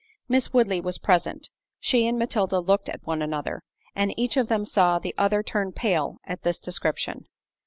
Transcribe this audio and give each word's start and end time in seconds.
Miss 0.27 0.51
Woodley 0.51 0.81
was 0.81 0.97
present; 0.97 1.51
she 1.79 2.07
and 2.07 2.17
Matilda 2.17 2.59
looked 2.59 2.89
at 2.89 3.05
one 3.05 3.21
another; 3.21 3.61
and 3.95 4.11
each 4.17 4.35
of 4.35 4.47
them 4.47 4.65
saw 4.65 4.97
the 4.97 5.13
other 5.15 5.43
turn 5.43 5.73
pale 5.73 6.17
at 6.25 6.41
this 6.41 6.59
description. 6.59 7.25